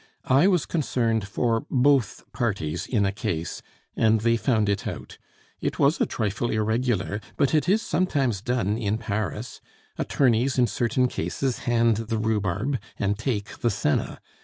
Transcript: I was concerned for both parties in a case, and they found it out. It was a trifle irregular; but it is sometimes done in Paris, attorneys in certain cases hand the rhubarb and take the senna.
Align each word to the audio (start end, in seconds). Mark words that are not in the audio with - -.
I 0.25 0.47
was 0.47 0.65
concerned 0.65 1.27
for 1.27 1.67
both 1.69 2.23
parties 2.33 2.87
in 2.87 3.05
a 3.05 3.11
case, 3.11 3.61
and 3.95 4.21
they 4.21 4.35
found 4.35 4.67
it 4.67 4.87
out. 4.87 5.19
It 5.59 5.77
was 5.77 6.01
a 6.01 6.07
trifle 6.07 6.49
irregular; 6.49 7.21
but 7.37 7.53
it 7.53 7.69
is 7.69 7.83
sometimes 7.83 8.41
done 8.41 8.79
in 8.79 8.97
Paris, 8.97 9.61
attorneys 9.99 10.57
in 10.57 10.65
certain 10.65 11.07
cases 11.07 11.59
hand 11.69 11.97
the 11.97 12.17
rhubarb 12.17 12.79
and 12.97 13.15
take 13.19 13.59
the 13.59 13.69
senna. 13.69 14.19